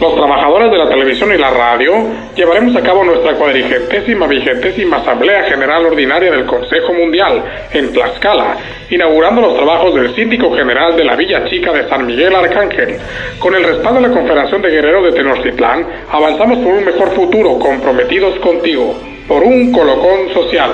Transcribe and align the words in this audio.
Los 0.00 0.16
trabajadores 0.16 0.72
de 0.72 0.78
la 0.78 0.88
televisión 0.88 1.32
y 1.32 1.38
la 1.38 1.50
radio 1.50 1.92
llevaremos 2.34 2.74
a 2.74 2.82
cabo 2.82 3.04
nuestra 3.04 3.34
cuadrigentésima 3.34 4.26
vigentésima 4.26 4.96
Asamblea 4.96 5.44
General 5.44 5.86
Ordinaria 5.86 6.32
del 6.32 6.46
Consejo 6.46 6.92
Mundial 6.92 7.44
en 7.72 7.92
Tlaxcala, 7.92 8.56
inaugurando 8.90 9.40
los 9.40 9.54
trabajos 9.54 9.94
del 9.94 10.14
Síndico 10.14 10.52
General 10.54 10.96
de 10.96 11.04
la 11.04 11.14
Villa 11.14 11.44
Chica 11.44 11.72
de 11.72 11.88
San 11.88 12.06
Miguel 12.06 12.34
Arcángel. 12.34 12.98
Con 13.38 13.54
el 13.54 13.62
respaldo 13.62 14.00
de 14.00 14.08
la 14.08 14.14
Confederación 14.14 14.62
de 14.62 14.70
Guerreros 14.70 15.04
de 15.04 15.12
Tenochtitlán, 15.12 15.86
avanzamos 16.10 16.58
por 16.58 16.74
un 16.74 16.84
mejor 16.84 17.14
futuro, 17.14 17.58
comprometidos 17.58 18.38
contigo, 18.40 18.98
por 19.28 19.44
un 19.44 19.72
colocón 19.72 20.28
social. 20.34 20.72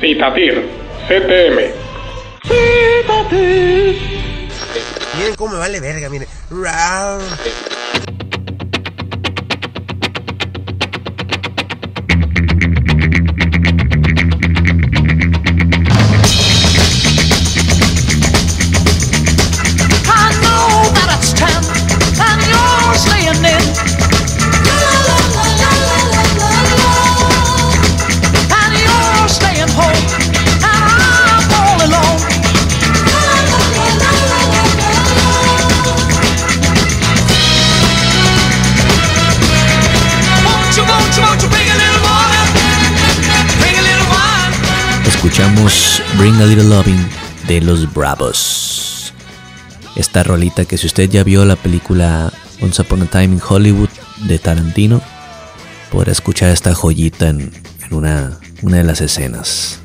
Citatir, 0.00 0.68
CTM. 1.08 1.58
Miren 5.18 5.34
cómo 5.36 5.52
me 5.52 5.58
vale 5.58 5.80
verga, 5.80 6.08
miren. 6.08 6.28
Escuchamos 45.32 46.02
Bring 46.18 46.34
a 46.42 46.44
Little 46.44 46.64
Loving 46.64 47.08
de 47.48 47.62
los 47.62 47.90
Bravos. 47.94 49.14
Esta 49.96 50.22
rolita 50.22 50.66
que 50.66 50.76
si 50.76 50.86
usted 50.86 51.08
ya 51.08 51.24
vio 51.24 51.46
la 51.46 51.56
película 51.56 52.30
Once 52.62 52.80
Upon 52.80 53.02
a 53.02 53.06
Time 53.06 53.34
in 53.34 53.40
Hollywood 53.46 53.88
de 54.28 54.38
Tarantino, 54.38 55.02
podrá 55.90 56.12
escuchar 56.12 56.50
esta 56.50 56.74
joyita 56.74 57.28
en, 57.28 57.50
una, 57.90 58.38
una 58.62 58.76
de 58.78 58.84
las 58.84 59.00
escenas. 59.00 59.80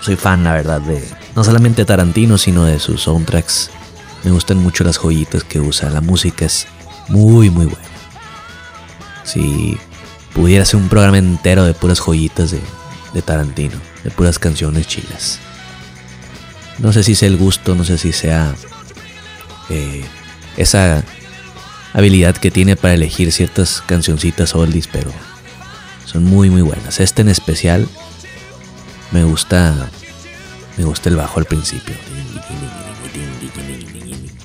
Soy 0.00 0.16
fan, 0.16 0.42
la 0.44 0.54
verdad, 0.54 0.80
de 0.80 1.02
no 1.36 1.44
solamente 1.44 1.84
Tarantino, 1.84 2.38
sino 2.38 2.64
de 2.64 2.80
sus 2.80 3.02
soundtracks. 3.02 3.70
Me 4.24 4.30
gustan 4.30 4.56
mucho 4.58 4.84
las 4.84 4.96
joyitas 4.96 5.44
que 5.44 5.60
usa. 5.60 5.90
La 5.90 6.00
música 6.00 6.46
es 6.46 6.66
muy, 7.08 7.50
muy 7.50 7.66
buena. 7.66 7.86
Si 9.24 9.78
pudiera 10.34 10.64
ser 10.64 10.80
un 10.80 10.88
programa 10.88 11.18
entero 11.18 11.64
de 11.64 11.74
puras 11.74 12.00
joyitas 12.00 12.50
de, 12.50 12.60
de 13.12 13.22
Tarantino, 13.22 13.76
de 14.02 14.10
puras 14.10 14.38
canciones 14.38 14.88
chilas. 14.88 15.38
No 16.78 16.92
sé 16.92 17.02
si 17.02 17.14
sea 17.14 17.28
el 17.28 17.36
gusto, 17.36 17.74
no 17.74 17.84
sé 17.84 17.98
si 17.98 18.12
sea 18.12 18.54
eh, 19.68 20.04
esa 20.58 21.02
habilidad 21.94 22.36
que 22.36 22.50
tiene 22.50 22.76
para 22.76 22.94
elegir 22.94 23.32
ciertas 23.32 23.82
cancioncitas 23.86 24.54
oldies, 24.54 24.88
pero 24.88 25.10
son 26.04 26.24
muy 26.24 26.50
muy 26.50 26.62
buenas. 26.62 27.00
Este 27.00 27.22
en 27.22 27.28
especial 27.28 27.88
me 29.12 29.24
gusta 29.24 29.88
me 30.76 30.84
gusta 30.84 31.08
el 31.08 31.16
bajo 31.16 31.38
al 31.38 31.46
principio. 31.46 31.94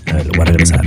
A 0.07 0.13
ver, 0.13 0.25
lo 0.27 0.31
voy 0.33 0.41
a 0.41 0.45
regresar. 0.45 0.81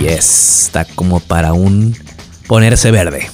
Yes, 0.00 0.64
está 0.64 0.84
como 0.86 1.20
para 1.20 1.52
un 1.52 1.96
ponerse 2.46 2.90
verde. 2.90 3.30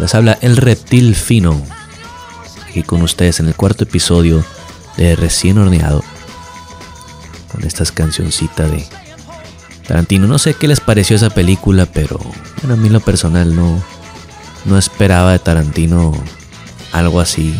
Les 0.00 0.14
habla 0.14 0.38
el 0.42 0.56
reptil 0.56 1.14
fino. 1.14 1.60
Aquí 2.68 2.82
con 2.82 3.02
ustedes 3.02 3.40
en 3.40 3.46
el 3.46 3.54
cuarto 3.54 3.84
episodio 3.84 4.44
de 4.96 5.16
Recién 5.16 5.58
Horneado. 5.58 6.04
Con 7.56 7.64
estas 7.64 7.90
cancioncitas 7.90 8.70
de 8.70 8.86
Tarantino. 9.88 10.26
No 10.26 10.38
sé 10.38 10.54
qué 10.54 10.68
les 10.68 10.80
pareció 10.80 11.16
esa 11.16 11.30
película, 11.30 11.86
pero 11.86 12.20
a 12.62 12.76
mí 12.76 12.88
lo 12.88 13.00
personal 13.00 13.56
no, 13.56 13.82
no 14.66 14.78
esperaba 14.78 15.32
de 15.32 15.38
Tarantino 15.38 16.12
algo 16.92 17.20
así. 17.20 17.54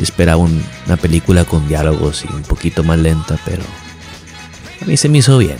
Esperaba 0.00 0.42
una 0.42 0.96
película 0.96 1.44
con 1.44 1.68
diálogos 1.68 2.24
y 2.24 2.32
un 2.32 2.42
poquito 2.42 2.84
más 2.84 2.98
lenta, 2.98 3.38
pero 3.44 3.62
a 4.80 4.84
mí 4.86 4.96
se 4.96 5.08
me 5.08 5.18
hizo 5.18 5.36
bien. 5.38 5.58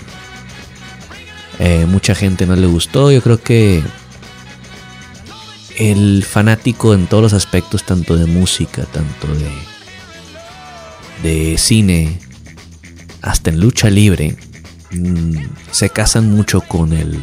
Eh, 1.59 1.85
mucha 1.87 2.15
gente 2.15 2.47
no 2.47 2.57
le 2.57 2.67
gustó, 2.67 3.11
yo 3.11 3.21
creo 3.21 3.43
que 3.43 3.83
el 5.77 6.25
fanático 6.25 6.95
en 6.95 7.07
todos 7.07 7.23
los 7.23 7.33
aspectos, 7.33 7.85
tanto 7.85 8.17
de 8.17 8.27
música, 8.27 8.85
tanto 8.85 9.27
de, 9.35 9.51
de 11.23 11.59
cine, 11.59 12.19
hasta 13.23 13.51
en 13.51 13.61
lucha 13.61 13.91
libre, 13.91 14.37
mm, 14.91 15.37
se 15.71 15.91
casan 15.91 16.31
mucho 16.31 16.61
con 16.61 16.93
el, 16.93 17.21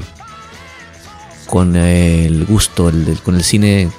con 1.48 1.76
el 1.76 2.46
gusto, 2.46 2.92
con 3.24 3.36
el 3.36 3.44
cine, 3.44 3.90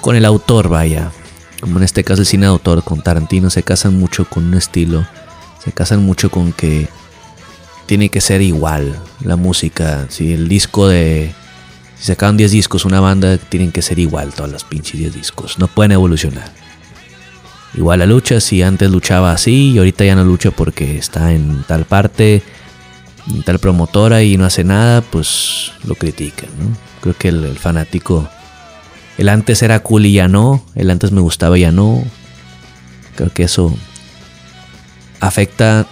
con 0.00 0.16
el 0.16 0.24
autor, 0.24 0.68
vaya. 0.68 1.10
Como 1.60 1.78
en 1.78 1.84
este 1.84 2.04
caso 2.04 2.22
el 2.22 2.26
cine 2.26 2.46
de 2.46 2.52
autor 2.52 2.82
con 2.82 3.02
Tarantino, 3.02 3.50
se 3.50 3.62
casan 3.62 3.98
mucho 3.98 4.24
con 4.24 4.46
un 4.46 4.54
estilo, 4.54 5.06
se 5.62 5.72
casan 5.72 6.02
mucho 6.02 6.30
con 6.30 6.52
que 6.52 6.88
tiene 7.86 8.08
que 8.08 8.20
ser 8.20 8.40
igual 8.40 8.98
la 9.20 9.36
música. 9.36 10.06
Si 10.08 10.32
el 10.32 10.48
disco 10.48 10.88
de 10.88 11.34
si 12.00 12.06
sacaban 12.06 12.38
10 12.38 12.50
discos, 12.50 12.86
una 12.86 12.98
banda 13.00 13.36
tienen 13.36 13.72
que 13.72 13.82
ser 13.82 13.98
igual 13.98 14.32
todas 14.32 14.50
las 14.50 14.64
pinches 14.64 14.98
10 14.98 15.14
discos. 15.14 15.58
No 15.58 15.68
pueden 15.68 15.92
evolucionar. 15.92 16.59
Igual 17.74 18.00
la 18.00 18.06
lucha, 18.06 18.40
si 18.40 18.62
antes 18.62 18.90
luchaba 18.90 19.32
así 19.32 19.72
y 19.72 19.78
ahorita 19.78 20.04
ya 20.04 20.16
no 20.16 20.24
lucha 20.24 20.50
porque 20.50 20.98
está 20.98 21.32
en 21.32 21.62
tal 21.64 21.84
parte, 21.84 22.42
en 23.28 23.42
tal 23.42 23.58
promotora 23.58 24.22
y 24.22 24.36
no 24.36 24.44
hace 24.44 24.64
nada, 24.64 25.02
pues 25.02 25.72
lo 25.84 25.94
critican. 25.94 26.50
Creo 27.00 27.16
que 27.16 27.28
el, 27.28 27.56
fanático, 27.58 28.28
el 29.18 29.28
antes 29.28 29.62
era 29.62 29.80
cool 29.80 30.06
y 30.06 30.14
ya 30.14 30.26
no, 30.26 30.64
el 30.74 30.90
antes 30.90 31.12
me 31.12 31.20
gustaba 31.20 31.56
y 31.58 31.62
ya 31.62 31.70
no. 31.70 32.04
Creo 33.14 33.32
que 33.32 33.44
eso 33.44 33.74
afecta 35.20 35.86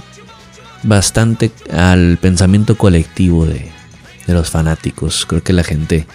bastante 0.83 1.53
al 1.71 2.19
pensamiento 2.21 2.77
colectivo 2.77 3.47
de, 3.47 3.71
de 4.27 4.35
los 4.35 4.51
fanáticos. 4.51 5.27
Creo 5.27 5.45
que 5.45 5.53
la 5.53 5.65
gente 5.65 6.07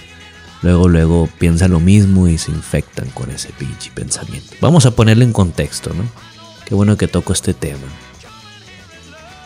luego, 0.64 0.88
luego 0.88 1.30
piensa 1.38 1.68
lo 1.68 1.80
mismo 1.80 2.28
y 2.28 2.38
se 2.38 2.52
infectan 2.52 3.10
con 3.10 3.30
ese 3.30 3.50
pinche 3.50 3.92
pensamiento. 3.94 4.56
Vamos 4.62 4.86
a 4.86 4.92
ponerlo 4.92 5.24
en 5.24 5.34
contexto, 5.34 5.92
¿no? 5.94 6.04
Qué 6.66 6.74
bueno 6.74 6.98
que 6.98 7.08
toco 7.08 7.34
este 7.34 7.54
tema. 7.54 7.88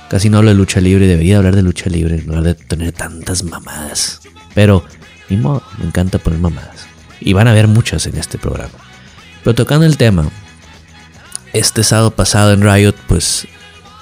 Casi 0.09 0.29
no 0.29 0.37
hablo 0.37 0.51
de 0.51 0.55
lucha 0.55 0.79
libre, 0.79 1.07
debería 1.07 1.37
hablar 1.37 1.55
de 1.55 1.63
lucha 1.63 1.89
libre, 1.89 2.23
no 2.25 2.37
hablar 2.37 2.55
de 2.55 2.63
tener 2.63 2.93
tantas 2.93 3.43
mamadas. 3.43 4.21
Pero, 4.53 4.85
ni 5.29 5.35
modo, 5.35 5.63
me 5.79 5.85
encanta 5.85 6.19
poner 6.19 6.39
mamadas. 6.39 6.87
Y 7.19 7.33
van 7.33 7.47
a 7.47 7.51
haber 7.51 7.67
muchas 7.67 8.05
en 8.05 8.17
este 8.17 8.37
programa. 8.37 8.73
Pero 9.43 9.55
tocando 9.55 9.85
el 9.85 9.97
tema, 9.97 10.29
este 11.51 11.83
sábado 11.83 12.11
pasado 12.11 12.53
en 12.53 12.61
Riot, 12.61 12.95
pues 13.07 13.47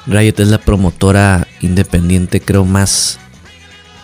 Riot 0.05 0.35
es 0.37 0.49
la 0.49 0.59
promotora 0.59 1.47
independiente, 1.61 2.41
creo, 2.41 2.65
más 2.65 3.19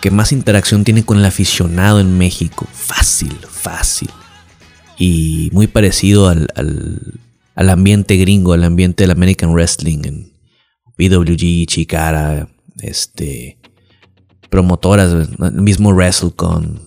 que 0.02 0.10
más 0.10 0.32
interacción 0.32 0.82
tiene 0.82 1.04
con 1.04 1.18
el 1.18 1.24
aficionado 1.24 2.00
en 2.00 2.18
México. 2.18 2.66
Fácil, 2.72 3.38
fácil. 3.48 4.10
Y 4.98 5.48
muy 5.52 5.68
parecido 5.68 6.28
al, 6.28 6.48
ambiente 7.54 8.16
gringo, 8.16 8.52
al 8.52 8.64
ambiente 8.64 9.04
del 9.04 9.12
American 9.12 9.52
Wrestling, 9.52 10.00
en 10.04 10.32
PWG, 10.96 11.66
Chicara, 11.66 12.48
este, 12.80 13.58
promotoras, 14.50 15.28
el 15.38 15.52
mismo 15.52 15.90
WrestleCon. 15.90 16.80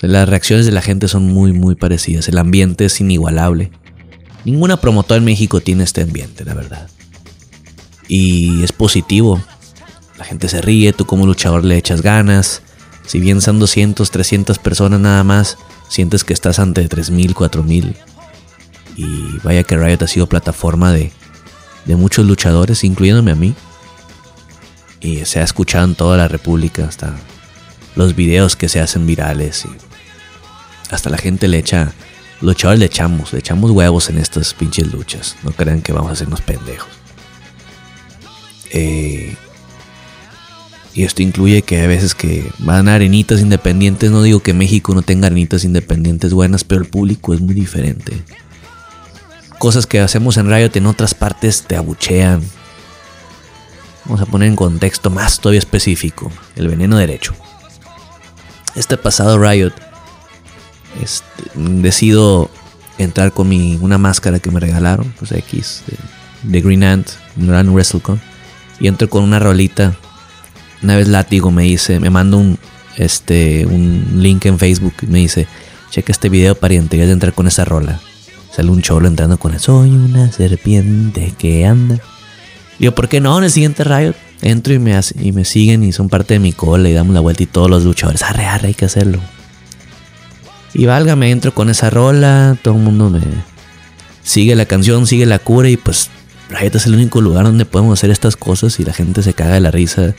las 0.00 0.26
reacciones 0.26 0.64
de 0.64 0.72
la 0.72 0.80
gente 0.80 1.08
son 1.08 1.26
muy, 1.26 1.52
muy 1.52 1.74
parecidas. 1.74 2.26
El 2.28 2.38
ambiente 2.38 2.86
es 2.86 3.02
inigualable. 3.02 3.70
Ninguna 4.46 4.80
promotora 4.80 5.18
en 5.18 5.26
México 5.26 5.60
tiene 5.60 5.84
este 5.84 6.00
ambiente, 6.00 6.42
la 6.46 6.54
verdad. 6.54 6.88
Y 8.08 8.62
es 8.62 8.72
positivo. 8.72 9.42
La 10.22 10.28
gente 10.28 10.48
se 10.48 10.62
ríe, 10.62 10.92
tú 10.92 11.04
como 11.04 11.26
luchador 11.26 11.64
le 11.64 11.76
echas 11.76 12.00
ganas. 12.00 12.62
Si 13.04 13.18
bien 13.18 13.40
son 13.40 13.58
200, 13.58 14.08
300 14.08 14.56
personas 14.60 15.00
nada 15.00 15.24
más, 15.24 15.58
sientes 15.88 16.22
que 16.22 16.32
estás 16.32 16.60
ante 16.60 16.86
3000, 16.86 17.34
4000. 17.34 17.96
Y 18.94 19.38
vaya 19.42 19.64
que 19.64 19.76
Riot 19.76 20.04
ha 20.04 20.06
sido 20.06 20.28
plataforma 20.28 20.92
de, 20.92 21.10
de 21.86 21.96
muchos 21.96 22.24
luchadores, 22.24 22.84
incluyéndome 22.84 23.32
a 23.32 23.34
mí. 23.34 23.56
Y 25.00 25.24
se 25.24 25.40
ha 25.40 25.42
escuchado 25.42 25.86
en 25.86 25.96
toda 25.96 26.16
la 26.16 26.28
República, 26.28 26.84
hasta 26.84 27.16
los 27.96 28.14
videos 28.14 28.54
que 28.54 28.68
se 28.68 28.78
hacen 28.78 29.04
virales. 29.04 29.64
Y 29.64 29.70
hasta 30.94 31.10
la 31.10 31.18
gente 31.18 31.48
le 31.48 31.58
echa, 31.58 31.94
luchadores 32.40 32.78
le 32.78 32.86
echamos, 32.86 33.32
le 33.32 33.40
echamos 33.40 33.72
huevos 33.72 34.08
en 34.08 34.18
estas 34.18 34.54
pinches 34.54 34.92
luchas. 34.92 35.34
No 35.42 35.50
crean 35.50 35.82
que 35.82 35.92
vamos 35.92 36.10
a 36.10 36.12
hacernos 36.12 36.42
pendejos. 36.42 36.90
Eh, 38.70 39.34
Y 40.94 41.04
esto 41.04 41.22
incluye 41.22 41.62
que 41.62 41.80
a 41.80 41.86
veces 41.86 42.14
que 42.14 42.50
van 42.58 42.88
a 42.88 42.94
arenitas 42.94 43.40
independientes. 43.40 44.10
No 44.10 44.22
digo 44.22 44.40
que 44.40 44.52
México 44.52 44.94
no 44.94 45.02
tenga 45.02 45.26
arenitas 45.26 45.64
independientes 45.64 46.34
buenas, 46.34 46.64
pero 46.64 46.82
el 46.82 46.88
público 46.88 47.32
es 47.32 47.40
muy 47.40 47.54
diferente. 47.54 48.22
Cosas 49.58 49.86
que 49.86 50.00
hacemos 50.00 50.36
en 50.36 50.48
Riot 50.48 50.72
en 50.74 50.86
otras 50.86 51.14
partes 51.14 51.62
te 51.62 51.76
abuchean. 51.76 52.42
Vamos 54.04 54.20
a 54.20 54.26
poner 54.26 54.48
en 54.48 54.56
contexto 54.56 55.08
más 55.08 55.38
todavía 55.38 55.60
específico. 55.60 56.30
El 56.56 56.68
veneno 56.68 56.98
derecho. 56.98 57.34
Este 58.74 58.96
pasado 58.96 59.38
Riot 59.38 59.72
este, 61.00 61.42
decido 61.54 62.50
entrar 62.98 63.32
con 63.32 63.48
mi, 63.48 63.78
una 63.80 63.98
máscara 63.98 64.38
que 64.40 64.50
me 64.50 64.60
regalaron, 64.60 65.14
pues 65.18 65.32
X, 65.32 65.84
de, 66.42 66.60
Green 66.60 66.84
Ant, 66.84 67.08
Gran 67.36 67.72
WrestleCon. 67.72 68.20
Y 68.80 68.88
entro 68.88 69.08
con 69.08 69.22
una 69.22 69.38
rolita. 69.38 69.94
Una 70.82 70.96
vez 70.96 71.08
Látigo 71.08 71.50
me 71.50 71.64
dice, 71.64 72.00
me 72.00 72.10
manda 72.10 72.36
un, 72.36 72.58
este, 72.96 73.66
un 73.66 74.16
link 74.16 74.46
en 74.46 74.58
Facebook 74.58 74.94
y 75.02 75.06
me 75.06 75.18
dice, 75.18 75.46
checa 75.90 76.12
este 76.12 76.28
video 76.28 76.54
pariente, 76.54 76.96
ya 76.96 77.06
de 77.06 77.12
entrar 77.12 77.32
con 77.32 77.46
esa 77.46 77.64
rola. 77.64 78.00
Sale 78.54 78.70
un 78.70 78.82
cholo 78.82 79.08
entrando 79.08 79.38
con 79.38 79.54
eso. 79.54 79.80
Soy 79.80 79.90
una 79.90 80.30
serpiente 80.30 81.32
que 81.38 81.64
anda. 81.64 81.98
Digo, 82.78 82.92
¿por 82.94 83.08
qué 83.08 83.20
no? 83.20 83.38
En 83.38 83.44
el 83.44 83.50
siguiente 83.50 83.84
Riot 83.84 84.14
entro 84.42 84.74
y 84.74 84.78
me, 84.78 84.98
y 85.20 85.32
me 85.32 85.44
siguen 85.44 85.84
y 85.84 85.92
son 85.92 86.08
parte 86.08 86.34
de 86.34 86.40
mi 86.40 86.52
cola 86.52 86.88
y 86.88 86.92
damos 86.92 87.14
la 87.14 87.20
vuelta 87.20 87.44
y 87.44 87.46
todos 87.46 87.70
los 87.70 87.84
luchadores. 87.84 88.22
Arre, 88.22 88.44
arre, 88.44 88.68
hay 88.68 88.74
que 88.74 88.84
hacerlo. 88.84 89.20
Y 90.74 90.86
válgame, 90.86 91.30
entro 91.30 91.54
con 91.54 91.70
esa 91.70 91.90
rola, 91.90 92.56
todo 92.62 92.74
el 92.74 92.80
mundo 92.80 93.10
me 93.10 93.20
sigue 94.22 94.54
la 94.54 94.66
canción, 94.66 95.06
sigue 95.06 95.26
la 95.26 95.38
cura 95.38 95.68
y 95.68 95.76
pues 95.76 96.10
Riot 96.48 96.74
es 96.74 96.86
el 96.86 96.94
único 96.94 97.20
lugar 97.20 97.44
donde 97.44 97.64
podemos 97.64 97.98
hacer 97.98 98.10
estas 98.10 98.36
cosas 98.36 98.78
y 98.80 98.84
la 98.84 98.92
gente 98.92 99.22
se 99.22 99.34
caga 99.34 99.54
de 99.54 99.60
la 99.60 99.70
risa, 99.70 100.14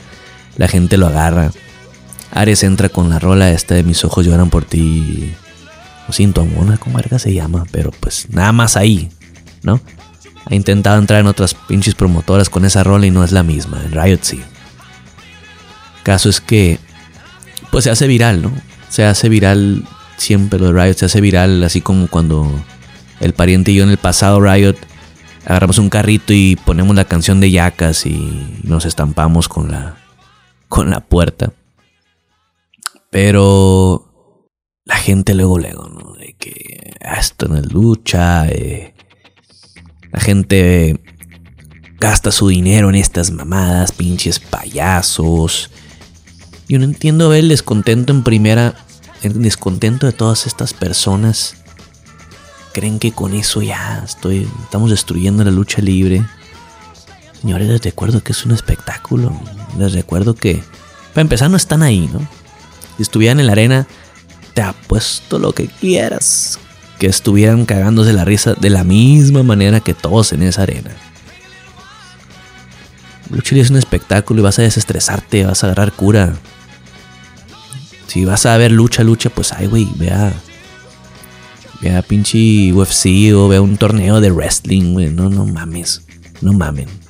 la 0.56 0.68
gente 0.68 0.96
lo 0.96 1.06
agarra. 1.06 1.50
Ares 2.30 2.62
entra 2.62 2.88
con 2.88 3.10
la 3.10 3.18
rola 3.18 3.50
esta 3.50 3.74
de 3.74 3.82
mis 3.82 4.04
ojos 4.04 4.26
lloran 4.26 4.50
por 4.50 4.64
ti. 4.64 5.32
O 6.08 6.12
siento 6.12 6.42
amor, 6.42 6.78
como 6.78 6.96
verga 6.96 7.18
se 7.18 7.32
llama, 7.32 7.64
pero 7.70 7.90
pues 7.92 8.26
nada 8.30 8.52
más 8.52 8.76
ahí, 8.76 9.08
¿no? 9.62 9.80
Ha 10.46 10.54
intentado 10.54 10.98
entrar 10.98 11.20
en 11.20 11.26
otras 11.26 11.54
pinches 11.54 11.94
promotoras 11.94 12.50
con 12.50 12.64
esa 12.64 12.84
rola 12.84 13.06
y 13.06 13.10
no 13.10 13.24
es 13.24 13.32
la 13.32 13.42
misma, 13.42 13.82
en 13.84 13.92
Riot 13.92 14.18
sí. 14.22 14.42
Caso 16.02 16.28
es 16.28 16.40
que 16.40 16.78
pues 17.70 17.84
se 17.84 17.90
hace 17.90 18.06
viral, 18.06 18.42
¿no? 18.42 18.52
Se 18.90 19.04
hace 19.04 19.30
viral 19.30 19.84
siempre 20.16 20.58
lo 20.58 20.72
de 20.72 20.82
Riot 20.82 20.94
se 20.94 21.06
hace 21.06 21.20
viral, 21.20 21.62
así 21.64 21.80
como 21.80 22.08
cuando 22.08 22.50
el 23.20 23.32
pariente 23.32 23.72
y 23.72 23.76
yo 23.76 23.84
en 23.84 23.90
el 23.90 23.96
pasado 23.96 24.40
Riot 24.40 24.76
agarramos 25.46 25.78
un 25.78 25.88
carrito 25.88 26.32
y 26.32 26.56
ponemos 26.56 26.94
la 26.94 27.04
canción 27.04 27.40
de 27.40 27.50
Yacas 27.50 28.06
y 28.06 28.58
nos 28.62 28.84
estampamos 28.84 29.48
con 29.48 29.70
la 29.70 29.96
con 30.74 30.90
la 30.90 30.98
puerta. 30.98 31.52
Pero 33.08 34.50
la 34.84 34.96
gente 34.96 35.32
luego 35.32 35.56
luego, 35.56 35.88
¿no? 35.88 36.14
De 36.14 36.34
que 36.36 36.94
ah, 37.00 37.20
esto 37.20 37.46
no 37.46 37.56
es 37.56 37.72
lucha, 37.72 38.48
eh, 38.48 38.92
la 40.10 40.18
gente 40.18 41.00
gasta 42.00 42.32
su 42.32 42.48
dinero 42.48 42.88
en 42.88 42.96
estas 42.96 43.30
mamadas, 43.30 43.92
pinches 43.92 44.40
payasos. 44.40 45.70
Yo 46.68 46.80
no 46.80 46.86
entiendo 46.86 47.28
ver 47.28 47.38
el 47.38 47.50
descontento 47.50 48.12
en 48.12 48.24
primera 48.24 48.74
el 49.22 49.40
descontento 49.42 50.06
de 50.06 50.12
todas 50.12 50.48
estas 50.48 50.74
personas 50.74 51.54
creen 52.72 52.98
que 52.98 53.12
con 53.12 53.32
eso 53.32 53.62
ya 53.62 54.02
estoy, 54.04 54.48
estamos 54.64 54.90
destruyendo 54.90 55.44
la 55.44 55.52
lucha 55.52 55.80
libre. 55.80 56.26
Señores, 57.40 57.68
les 57.68 57.80
recuerdo 57.80 58.24
que 58.24 58.32
es 58.32 58.44
un 58.44 58.50
espectáculo. 58.50 59.32
Les 59.78 59.92
recuerdo 59.92 60.34
que, 60.34 60.62
para 61.12 61.22
empezar, 61.22 61.50
no 61.50 61.56
están 61.56 61.82
ahí, 61.82 62.08
¿no? 62.12 62.20
Si 62.96 63.02
estuvieran 63.02 63.40
en 63.40 63.46
la 63.46 63.52
arena, 63.52 63.86
te 64.54 64.62
apuesto 64.62 65.38
lo 65.38 65.52
que 65.52 65.66
quieras. 65.66 66.58
Que 66.98 67.06
estuvieran 67.06 67.64
cagándose 67.66 68.12
la 68.12 68.24
risa 68.24 68.54
de 68.54 68.70
la 68.70 68.84
misma 68.84 69.42
manera 69.42 69.80
que 69.80 69.94
todos 69.94 70.32
en 70.32 70.42
esa 70.42 70.62
arena. 70.62 70.90
Lucha 73.30 73.56
es 73.56 73.70
un 73.70 73.76
espectáculo 73.76 74.40
y 74.40 74.44
vas 74.44 74.58
a 74.58 74.62
desestresarte, 74.62 75.44
vas 75.44 75.64
a 75.64 75.68
agarrar 75.68 75.92
cura. 75.92 76.34
Si 78.06 78.24
vas 78.24 78.46
a 78.46 78.56
ver 78.56 78.70
lucha, 78.70 79.02
lucha, 79.02 79.30
pues 79.30 79.52
ay, 79.52 79.66
güey, 79.66 79.88
vea. 79.96 80.32
Vea 81.80 82.02
pinche 82.02 82.72
UFC 82.72 83.34
o 83.34 83.48
vea 83.48 83.60
un 83.60 83.76
torneo 83.76 84.20
de 84.20 84.30
wrestling, 84.30 84.92
güey. 84.92 85.10
No, 85.10 85.28
no 85.30 85.46
mames. 85.46 86.02
No 86.40 86.52
mamen. 86.52 87.03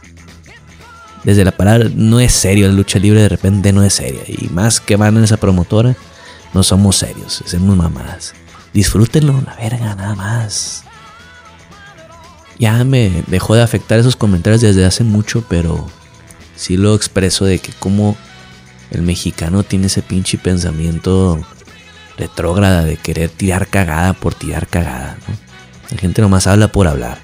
Desde 1.25 1.44
la 1.44 1.53
palabra, 1.53 1.88
no 1.94 2.21
es 2.21 2.32
serio 2.32 2.69
la 2.69 2.75
lucha 2.75 2.99
libre, 2.99 3.23
de 3.23 3.29
repente 3.29 3.73
no 3.73 3.82
es 3.82 3.94
seria. 3.94 4.23
Y 4.29 4.49
más 4.49 4.81
que 4.81 4.97
van 4.97 5.17
en 5.17 5.25
esa 5.25 5.38
promotora, 5.38 5.97
no 6.53 6.62
somos 6.62 6.97
serios, 6.97 7.43
hacemos 7.44 7.76
mamadas. 7.76 8.35
Disfrútenlo, 8.75 9.43
la 9.44 9.55
verga, 9.56 9.94
nada 9.94 10.15
más. 10.15 10.85
Ya 12.59 12.85
me 12.85 13.25
dejó 13.26 13.55
de 13.55 13.62
afectar 13.62 13.99
esos 13.99 14.17
comentarios 14.17 14.61
desde 14.61 14.85
hace 14.85 15.03
mucho, 15.03 15.44
pero 15.49 15.88
sí 16.56 16.76
lo 16.76 16.94
expreso 16.94 17.44
de 17.44 17.59
que 17.59 17.73
como 17.73 18.17
el 18.91 19.03
mexicano 19.03 19.62
tiene 19.62 19.87
ese 19.87 20.03
pinche 20.03 20.38
pensamiento 20.38 21.44
retrógrada 22.17 22.85
de 22.85 22.97
querer 22.97 23.31
tirar 23.31 23.67
cagada 23.67 24.12
por 24.12 24.35
tirar 24.35 24.69
cagada, 24.69 25.17
¿no? 25.26 25.35
La 25.91 25.99
gente 25.99 26.23
nomás 26.23 26.47
habla 26.47 26.69
por 26.69 26.87
hablar. 26.87 27.19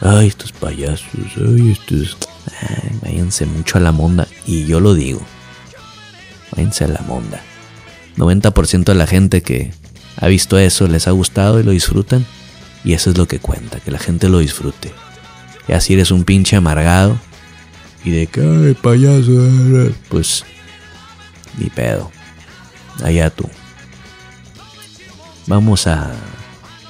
Ay, 0.00 0.28
estos 0.28 0.52
payasos, 0.52 1.08
ay, 1.36 1.72
estos. 1.72 2.16
Váyanse 3.02 3.46
mucho 3.46 3.78
a 3.78 3.80
la 3.80 3.92
monda. 3.92 4.26
Y 4.46 4.66
yo 4.66 4.80
lo 4.80 4.94
digo. 4.94 5.20
Váyanse 6.52 6.84
a 6.84 6.88
la 6.88 7.00
monda. 7.02 7.42
90% 8.16 8.84
de 8.84 8.94
la 8.94 9.06
gente 9.06 9.42
que 9.42 9.72
ha 10.16 10.26
visto 10.28 10.58
eso 10.58 10.86
les 10.86 11.08
ha 11.08 11.12
gustado 11.12 11.60
y 11.60 11.62
lo 11.62 11.70
disfrutan. 11.70 12.26
Y 12.84 12.94
eso 12.94 13.10
es 13.10 13.18
lo 13.18 13.26
que 13.28 13.38
cuenta, 13.38 13.80
que 13.80 13.90
la 13.90 13.98
gente 13.98 14.28
lo 14.28 14.38
disfrute. 14.38 14.92
Y 15.68 15.72
así 15.72 15.94
eres 15.94 16.10
un 16.10 16.24
pinche 16.24 16.56
amargado 16.56 17.18
y 18.04 18.10
de 18.10 18.26
que, 18.26 18.40
ay, 18.40 18.74
payaso, 18.74 19.32
pues 20.08 20.44
ni 21.58 21.70
pedo. 21.70 22.10
Allá 23.02 23.30
tú. 23.30 23.48
Vamos 25.46 25.86
a... 25.86 26.12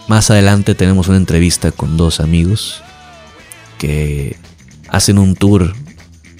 Más 0.08 0.30
adelante 0.30 0.74
tenemos 0.74 1.08
una 1.08 1.16
entrevista 1.16 1.70
con 1.70 1.96
dos 1.96 2.20
amigos 2.20 2.82
que 3.78 4.36
hacen 4.92 5.18
un 5.18 5.34
tour 5.34 5.74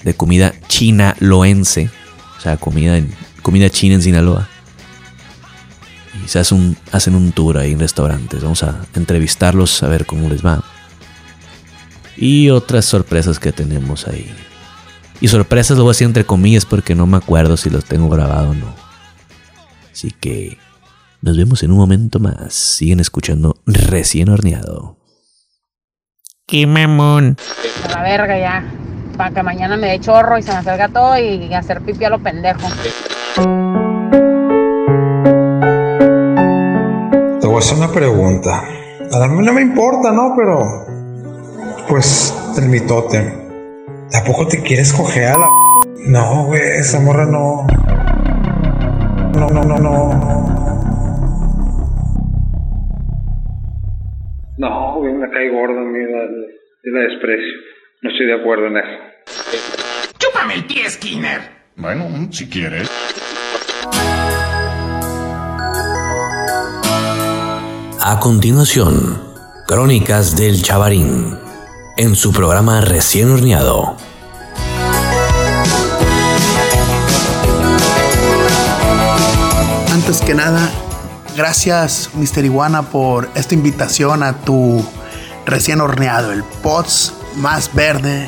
de 0.03 0.13
comida 0.13 0.53
china 0.67 1.15
loense. 1.19 1.89
O 2.37 2.41
sea, 2.41 2.55
comida, 2.55 3.01
comida 3.41 3.69
china 3.69 3.95
en 3.95 4.01
Sinaloa. 4.01 4.47
Y 6.23 6.27
se 6.29 6.53
un, 6.53 6.77
hacen 6.91 7.15
un 7.15 7.31
tour 7.31 7.57
ahí 7.57 7.71
en 7.71 7.79
restaurantes. 7.79 8.43
Vamos 8.43 8.63
a 8.63 8.85
entrevistarlos 8.93 9.81
a 9.81 9.87
ver 9.87 10.05
cómo 10.05 10.29
les 10.29 10.45
va. 10.45 10.63
Y 12.15 12.51
otras 12.51 12.85
sorpresas 12.85 13.39
que 13.39 13.51
tenemos 13.51 14.07
ahí. 14.07 14.31
Y 15.19 15.29
sorpresas 15.29 15.75
lo 15.75 15.83
voy 15.83 15.91
a 15.91 15.93
decir 15.93 16.05
entre 16.05 16.25
comillas 16.25 16.65
porque 16.65 16.93
no 16.93 17.07
me 17.07 17.17
acuerdo 17.17 17.57
si 17.57 17.71
los 17.71 17.85
tengo 17.85 18.07
grabado 18.07 18.51
o 18.51 18.53
no. 18.53 18.75
Así 19.91 20.11
que 20.11 20.59
nos 21.21 21.37
vemos 21.37 21.63
en 21.63 21.71
un 21.71 21.77
momento 21.77 22.19
más. 22.19 22.53
Siguen 22.53 22.99
escuchando 22.99 23.59
recién 23.65 24.29
horneado. 24.29 25.02
¡Qué 26.45 26.67
mamón! 26.67 27.37
A 27.85 27.91
la 27.93 28.03
verga 28.03 28.37
ya. 28.37 28.63
Para 29.15 29.31
que 29.33 29.43
mañana 29.43 29.77
me 29.77 29.87
dé 29.87 29.99
chorro 29.99 30.37
y 30.37 30.43
se 30.43 30.53
me 30.53 30.61
salga 30.61 30.89
todo 30.89 31.17
y 31.17 31.53
hacer 31.53 31.79
pipi 31.81 32.03
a 32.03 32.09
lo 32.09 32.19
pendejo. 32.19 32.67
Te 37.39 37.47
voy 37.47 37.55
a 37.55 37.59
hacer 37.59 37.77
una 37.77 37.91
pregunta. 37.93 38.61
A 39.13 39.27
mí 39.27 39.45
no 39.45 39.53
me 39.53 39.61
importa, 39.61 40.11
¿no? 40.11 40.33
Pero. 40.35 40.85
Pues 41.87 42.35
el 42.57 42.67
mitote. 42.67 43.33
¿Tampoco 44.11 44.45
te 44.47 44.61
quieres 44.61 44.91
coger 44.91 45.29
a 45.29 45.37
la.? 45.37 45.47
No, 46.07 46.45
güey, 46.47 46.61
esa 46.77 46.99
morra 46.99 47.25
no. 47.25 47.65
No, 49.33 49.47
no, 49.47 49.63
no, 49.63 49.77
no. 49.77 50.42
Cae 55.33 55.49
gorda, 55.49 55.81
mira, 55.81 56.25
la, 56.25 56.99
la 56.99 56.99
desprecio. 57.09 57.53
No 58.01 58.09
estoy 58.11 58.27
de 58.27 58.33
acuerdo 58.33 58.67
en 58.67 58.77
eso. 58.77 60.13
¡Chúpame 60.19 60.55
el 60.55 60.65
pie, 60.65 60.89
Skinner! 60.89 61.41
Bueno, 61.75 62.07
si 62.31 62.49
quieres. 62.49 62.89
A 68.05 68.19
continuación, 68.19 69.21
Crónicas 69.65 70.35
del 70.35 70.61
Chavarín 70.61 71.37
en 71.97 72.15
su 72.15 72.33
programa 72.33 72.81
recién 72.81 73.31
horneado. 73.31 73.95
Antes 79.91 80.21
que 80.21 80.33
nada, 80.33 80.69
gracias 81.37 82.09
Mr. 82.13 82.43
Iguana 82.43 82.83
por 82.83 83.29
esta 83.35 83.53
invitación 83.53 84.21
a 84.21 84.33
tu 84.41 84.83
recién 85.45 85.81
horneado, 85.81 86.31
el 86.31 86.43
POTS 86.43 87.13
más 87.35 87.73
verde 87.73 88.27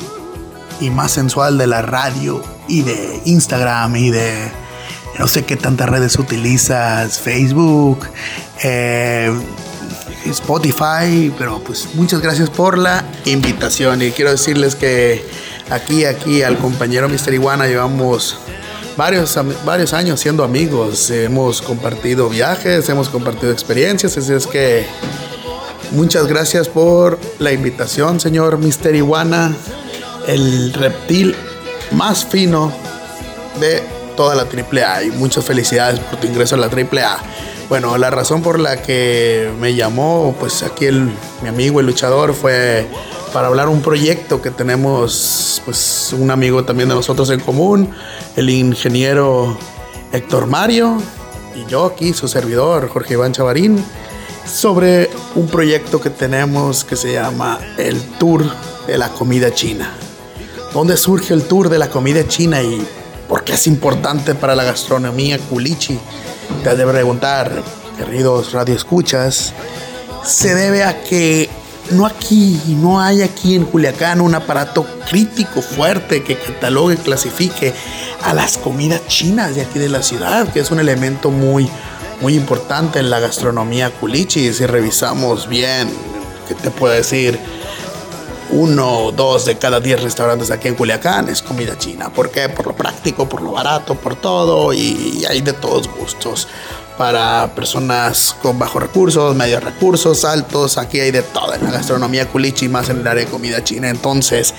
y 0.80 0.90
más 0.90 1.12
sensual 1.12 1.58
de 1.58 1.68
la 1.68 1.82
radio 1.82 2.44
y 2.68 2.82
de 2.82 3.22
Instagram 3.26 3.96
y 3.96 4.12
de 4.12 4.52
no 5.18 5.28
sé 5.28 5.46
qué 5.46 5.56
tantas 5.56 5.88
redes 5.88 6.20
utilizas, 6.20 7.20
Facebook, 7.20 8.08
eh, 8.64 9.32
Spotify, 10.26 11.34
pero 11.38 11.60
pues 11.60 11.88
muchas 11.94 12.22
gracias 12.22 12.50
por 12.50 12.78
la 12.78 13.06
invitación. 13.26 14.02
Y 14.02 14.12
quiero 14.12 14.32
decirles 14.32 14.76
que 14.76 15.26
aquí, 15.70 16.06
aquí 16.06 16.42
al 16.42 16.58
compañero 16.58 17.08
Mister 17.08 17.34
Iguana 17.34 17.68
llevamos 17.68 18.38
varios, 18.98 19.38
varios 19.64 19.94
años 19.94 20.20
siendo 20.20 20.44
amigos, 20.44 21.10
hemos 21.12 21.62
compartido 21.62 22.30
viajes, 22.30 22.90
hemos 22.90 23.10
compartido 23.10 23.52
experiencias, 23.52 24.18
así 24.18 24.34
es 24.34 24.48
que 24.48 24.86
muchas 25.92 26.28
gracias 26.28 26.68
por 26.68 27.20
la 27.40 27.52
invitación, 27.52 28.20
señor 28.20 28.58
Mister 28.58 28.96
Iguana, 28.96 29.56
el 30.28 30.74
reptil 30.74 31.36
más 31.92 32.26
fino 32.26 32.72
de 33.60 33.84
toda 34.16 34.36
la 34.36 34.44
AAA 34.44 35.04
y 35.04 35.12
muchas 35.12 35.46
felicidades 35.46 36.00
por 36.00 36.20
tu 36.20 36.28
ingreso 36.28 36.56
a 36.56 36.58
la 36.58 36.68
AAA. 36.68 37.18
Bueno, 37.70 37.98
la 37.98 38.12
razón 38.12 38.42
por 38.42 38.60
la 38.60 38.82
que 38.82 39.52
me 39.60 39.74
llamó, 39.76 40.36
pues 40.40 40.64
aquí 40.64 40.86
el, 40.86 41.10
mi 41.42 41.50
amigo 41.50 41.80
el 41.80 41.88
luchador 41.88 42.34
fue 42.34 42.86
para 43.34 43.48
hablar 43.48 43.68
un 43.68 43.82
proyecto 43.82 44.42
que 44.42 44.52
tenemos, 44.52 45.62
pues 45.66 46.16
un 46.18 46.32
amigo 46.32 46.64
también 46.64 46.90
de 46.90 46.96
nosotros 46.96 47.30
en 47.32 47.40
común, 47.40 47.90
el 48.36 48.50
ingeniero 48.50 49.58
Héctor 50.14 50.48
Mario 50.48 51.02
y 51.56 51.70
yo 51.70 51.86
aquí, 51.86 52.14
su 52.14 52.28
servidor 52.28 52.88
Jorge 52.90 53.14
Iván 53.14 53.32
Chavarín, 53.32 53.84
sobre 54.46 55.10
un 55.36 55.48
proyecto 55.48 56.00
que 56.00 56.10
tenemos 56.10 56.84
que 56.84 56.96
se 56.96 57.14
llama 57.14 57.60
el 57.78 58.02
Tour 58.20 58.46
de 58.88 58.98
la 58.98 59.10
Comida 59.10 59.54
China. 59.54 59.92
¿Dónde 60.74 60.98
surge 60.98 61.34
el 61.34 61.44
Tour 61.44 61.70
de 61.70 61.80
la 61.80 61.90
Comida 61.90 62.28
China 62.28 62.62
y 62.62 62.86
por 63.28 63.44
qué 63.44 63.54
es 63.54 63.68
importante 63.68 64.36
para 64.36 64.56
la 64.56 64.64
gastronomía 64.64 65.40
culichi? 65.40 66.00
te 66.64 66.70
has 66.70 66.78
de 66.78 66.86
preguntar, 66.86 67.64
queridos 67.98 68.54
radioescuchas, 68.54 69.54
se 70.24 70.56
debe 70.56 70.84
a 70.84 71.04
que 71.04 71.50
no 71.92 72.06
aquí, 72.06 72.60
no 72.82 73.00
hay 73.00 73.22
aquí 73.22 73.56
en 73.56 73.66
Culiacán 73.66 74.22
un 74.22 74.34
aparato 74.34 74.86
crítico 75.08 75.62
fuerte 75.62 76.24
que 76.24 76.38
catalogue, 76.38 76.98
clasifique 76.98 77.74
a 78.24 78.34
las 78.34 78.58
comidas 78.58 79.06
chinas 79.08 79.56
de 79.56 79.62
aquí 79.62 79.78
de 79.78 79.90
la 79.90 80.02
ciudad, 80.02 80.52
que 80.52 80.60
es 80.60 80.72
un 80.72 80.80
elemento 80.80 81.30
muy, 81.30 81.70
muy 82.22 82.36
importante 82.36 83.00
en 83.00 83.10
la 83.10 83.20
gastronomía 83.20 83.92
culichi. 83.92 84.54
Si 84.54 84.66
revisamos 84.66 85.48
bien, 85.48 85.90
¿qué 86.48 86.56
te 86.56 86.72
puedo 86.72 86.94
decir? 86.94 87.40
Uno 88.52 89.06
o 89.06 89.12
dos 89.12 89.46
de 89.46 89.58
cada 89.58 89.80
diez 89.80 90.02
restaurantes 90.02 90.52
aquí 90.52 90.68
en 90.68 90.76
Culiacán 90.76 91.30
es 91.30 91.42
comida 91.42 91.78
china. 91.78 92.14
¿Por 92.14 92.30
qué? 92.30 92.48
Por 92.48 92.68
lo 92.68 92.76
práctico, 92.76 93.28
por 93.28 93.42
lo 93.42 93.54
barato, 93.54 93.96
por 93.96 94.16
todo 94.16 94.72
y 94.72 95.26
hay 95.28 95.42
de 95.42 95.54
todos 95.54 95.90
gustos 95.90 96.48
para 96.98 97.54
personas 97.56 98.36
con 98.42 98.58
bajos 98.58 98.82
recursos, 98.82 99.36
medios 99.36 99.64
recursos, 99.64 100.24
altos. 100.24 100.78
Aquí 100.78 101.00
hay 101.00 101.12
de 101.12 101.22
todo 101.22 101.54
en 101.54 101.64
la 101.64 101.72
gastronomía 101.72 102.28
culichi, 102.28 102.70
más 102.70 102.90
en 102.90 103.00
el 103.00 103.08
área 103.08 103.26
de 103.26 103.32
comida 103.32 103.64
china. 103.64 103.90
Entonces, 103.90 104.54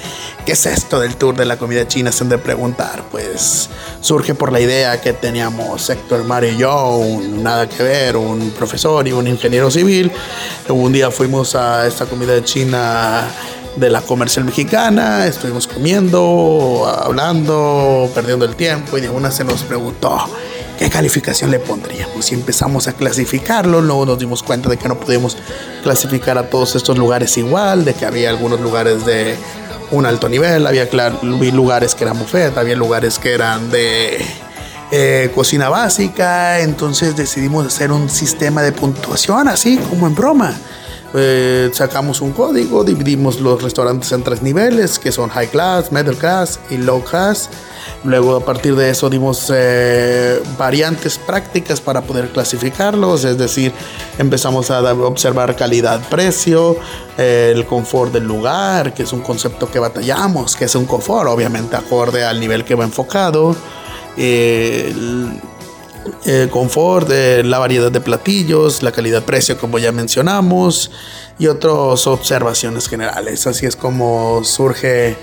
¿qué 0.44 0.52
es 0.52 0.66
esto 0.66 1.00
del 1.00 1.16
tour 1.16 1.36
de 1.36 1.46
la 1.46 1.56
comida 1.56 1.88
china? 1.88 2.12
Se 2.12 2.24
han 2.24 2.30
de 2.30 2.38
preguntar. 2.38 3.02
Pues 3.10 3.68
surge 4.00 4.34
por 4.34 4.52
la 4.52 4.60
idea 4.60 5.00
que 5.00 5.12
teníamos 5.12 5.88
Héctor 5.88 6.24
Mario 6.24 6.52
y 6.52 6.56
yo, 6.58 7.00
nada 7.42 7.68
que 7.68 7.82
ver, 7.82 8.16
un 8.16 8.50
profesor 8.50 9.06
y 9.08 9.12
un 9.12 9.26
ingeniero 9.26 9.70
civil. 9.70 10.12
Un 10.68 10.92
día 10.92 11.10
fuimos 11.10 11.54
a 11.54 11.86
esta 11.86 12.06
comida 12.06 12.42
china 12.44 13.28
de 13.76 13.90
la 13.90 14.00
comercial 14.00 14.44
mexicana, 14.46 15.26
estuvimos 15.26 15.66
comiendo, 15.66 16.90
hablando, 16.98 18.10
perdiendo 18.14 18.46
el 18.46 18.56
tiempo 18.56 18.96
y 18.96 19.02
de 19.02 19.10
una 19.10 19.30
se 19.30 19.44
nos 19.44 19.62
preguntó 19.62 20.18
¿qué 20.78 20.90
calificación 20.90 21.50
le 21.50 21.58
pondríamos? 21.58 22.30
Y 22.32 22.34
empezamos 22.34 22.88
a 22.88 22.92
clasificarlo, 22.92 23.80
luego 23.80 24.06
nos 24.06 24.18
dimos 24.18 24.42
cuenta 24.42 24.68
de 24.68 24.76
que 24.76 24.88
no 24.88 24.98
podíamos 24.98 25.36
clasificar 25.82 26.38
a 26.38 26.48
todos 26.48 26.76
estos 26.76 26.98
lugares 26.98 27.36
igual, 27.38 27.84
de 27.84 27.94
que 27.94 28.06
había 28.06 28.30
algunos 28.30 28.60
lugares 28.60 29.04
de 29.06 29.36
un 29.90 30.06
alto 30.06 30.28
nivel, 30.28 30.66
había 30.66 30.88
lugares 31.22 31.94
que 31.94 32.04
eran 32.04 32.18
buffet, 32.18 32.56
había 32.56 32.76
lugares 32.76 33.18
que 33.18 33.32
eran 33.32 33.70
de 33.70 34.24
eh, 34.90 35.30
cocina 35.34 35.68
básica, 35.68 36.60
entonces 36.60 37.16
decidimos 37.16 37.66
hacer 37.66 37.92
un 37.92 38.08
sistema 38.08 38.62
de 38.62 38.72
puntuación 38.72 39.48
así 39.48 39.78
como 39.78 40.06
en 40.06 40.14
broma. 40.14 40.54
Eh, 41.14 41.70
sacamos 41.72 42.20
un 42.20 42.32
código, 42.32 42.84
dividimos 42.84 43.40
los 43.40 43.62
restaurantes 43.62 44.12
en 44.12 44.22
tres 44.22 44.42
niveles, 44.42 44.98
que 44.98 45.12
son 45.12 45.30
high 45.30 45.48
class, 45.48 45.90
middle 45.90 46.16
class 46.16 46.60
y 46.68 46.76
low 46.76 47.02
class. 47.02 47.48
Luego 48.06 48.36
a 48.36 48.44
partir 48.44 48.76
de 48.76 48.90
eso 48.90 49.10
dimos 49.10 49.50
eh, 49.52 50.40
variantes 50.56 51.18
prácticas 51.18 51.80
para 51.80 52.02
poder 52.02 52.28
clasificarlos, 52.28 53.24
es 53.24 53.36
decir, 53.36 53.72
empezamos 54.16 54.70
a 54.70 54.80
observar 54.94 55.56
calidad-precio, 55.56 56.76
eh, 57.18 57.52
el 57.52 57.66
confort 57.66 58.12
del 58.12 58.22
lugar, 58.22 58.94
que 58.94 59.02
es 59.02 59.12
un 59.12 59.22
concepto 59.22 59.68
que 59.68 59.80
batallamos, 59.80 60.54
que 60.54 60.66
es 60.66 60.74
un 60.76 60.84
confort 60.86 61.28
obviamente 61.28 61.74
acorde 61.74 62.24
al 62.24 62.38
nivel 62.38 62.64
que 62.64 62.76
va 62.76 62.84
enfocado. 62.84 63.56
el, 64.16 65.40
confort, 66.50 67.08
la 67.08 67.58
variedad 67.58 67.90
de 67.90 68.00
platillos, 68.00 68.84
la 68.84 68.92
calidad-precio 68.92 69.58
como 69.58 69.80
ya 69.80 69.90
mencionamos 69.90 70.92
y 71.40 71.48
otras 71.48 72.06
observaciones 72.06 72.88
generales. 72.88 73.48
Así 73.48 73.66
es 73.66 73.74
como 73.74 74.44
surge 74.44 75.16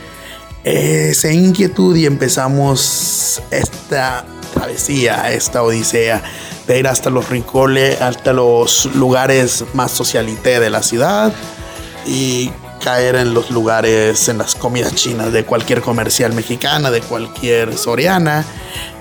esa 0.64 1.32
inquietud 1.32 1.96
y 1.96 2.06
empezamos 2.06 3.42
esta 3.52 4.26
travesía, 4.54 5.32
esta 5.32 5.64
odisea 5.64 6.24
de 6.68 6.80
ir 6.80 6.88
hasta 6.88 7.10
los 7.10 7.30
rincones, 7.30 8.02
hasta 8.02 8.34
los 8.34 8.86
lugares 8.96 9.66
más 9.74 9.92
socialité 9.92 10.60
de 10.60 10.70
la 10.70 10.82
ciudad 10.82 11.34
y 12.06 12.52
caer 12.82 13.16
en 13.16 13.34
los 13.34 13.50
lugares, 13.50 14.28
en 14.30 14.38
las 14.38 14.56
comidas 14.56 14.94
chinas 14.96 15.32
de 15.32 15.46
cualquier 15.46 15.82
comercial 15.82 16.34
mexicana, 16.34 16.92
de 16.92 17.02
cualquier 17.02 17.78
soriana, 17.78 18.46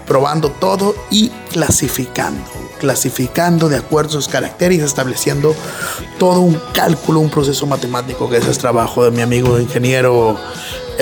probando 0.07 0.51
todo 0.51 0.95
y 1.11 1.31
clasificando, 1.51 2.45
clasificando 2.79 3.69
de 3.69 3.77
acuerdo 3.77 4.11
a 4.11 4.23
sus 4.23 4.29
caracteres, 4.29 4.81
estableciendo 4.81 5.55
todo 6.19 6.41
un 6.41 6.61
cálculo, 6.73 7.21
un 7.21 7.31
proceso 7.31 7.67
matemático 7.67 8.29
que 8.29 8.37
es 8.37 8.59
trabajo 8.59 9.05
de 9.05 9.11
mi 9.11 9.21
amigo 9.21 9.59
ingeniero 9.59 10.39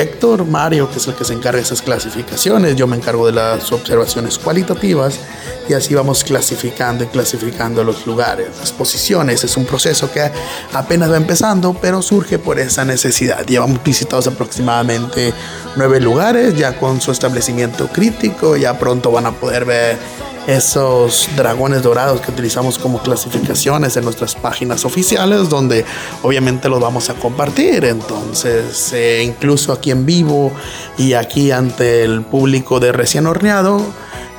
Héctor 0.00 0.46
Mario, 0.46 0.90
que 0.90 0.96
es 0.96 1.06
el 1.08 1.14
que 1.14 1.24
se 1.26 1.34
encarga 1.34 1.58
de 1.58 1.62
esas 1.62 1.82
clasificaciones, 1.82 2.74
yo 2.74 2.86
me 2.86 2.96
encargo 2.96 3.26
de 3.26 3.32
las 3.32 3.70
observaciones 3.70 4.38
cualitativas 4.38 5.20
y 5.68 5.74
así 5.74 5.94
vamos 5.94 6.24
clasificando 6.24 7.04
y 7.04 7.08
clasificando 7.08 7.84
los 7.84 8.06
lugares, 8.06 8.48
las 8.58 8.72
posiciones. 8.72 9.44
Es 9.44 9.58
un 9.58 9.66
proceso 9.66 10.10
que 10.10 10.30
apenas 10.72 11.12
va 11.12 11.18
empezando, 11.18 11.76
pero 11.78 12.00
surge 12.00 12.38
por 12.38 12.58
esa 12.58 12.82
necesidad. 12.86 13.44
Llevamos 13.44 13.84
visitados 13.84 14.26
aproximadamente 14.26 15.34
nueve 15.76 16.00
lugares, 16.00 16.56
ya 16.56 16.78
con 16.78 17.02
su 17.02 17.12
establecimiento 17.12 17.88
crítico, 17.88 18.56
ya 18.56 18.78
pronto 18.78 19.10
van 19.12 19.26
a 19.26 19.32
poder 19.32 19.66
ver 19.66 19.98
esos 20.46 21.28
dragones 21.36 21.82
dorados 21.82 22.20
que 22.20 22.30
utilizamos 22.30 22.78
como 22.78 23.02
clasificaciones 23.02 23.96
en 23.96 24.04
nuestras 24.04 24.34
páginas 24.34 24.84
oficiales, 24.84 25.48
donde 25.48 25.84
obviamente 26.22 26.68
los 26.68 26.80
vamos 26.80 27.10
a 27.10 27.14
compartir. 27.14 27.84
Entonces, 27.84 28.92
eh, 28.92 29.22
incluso 29.22 29.72
aquí 29.72 29.90
en 29.90 30.06
vivo 30.06 30.52
y 30.98 31.12
aquí 31.12 31.50
ante 31.50 32.04
el 32.04 32.22
público 32.22 32.80
de 32.80 32.92
recién 32.92 33.26
horneado, 33.26 33.80